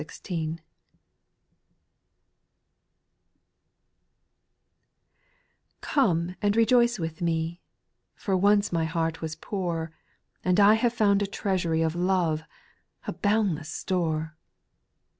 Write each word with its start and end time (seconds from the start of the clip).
1, 0.01 0.59
/^OME 5.83 6.35
and 6.41 6.55
rejoice 6.55 6.97
with 6.97 7.21
me 7.21 7.43
I 7.53 7.53
\j 7.53 7.59
For 8.15 8.35
once 8.35 8.71
my 8.73 8.85
heart 8.85 9.21
was 9.21 9.35
poor, 9.35 9.91
And 10.43 10.59
I 10.59 10.73
have 10.73 10.91
found 10.93 11.21
a 11.21 11.27
treasury 11.27 11.83
Of 11.83 11.93
love, 11.93 12.41
a 13.05 13.13
boundless 13.13 13.69
store. 13.69 14.35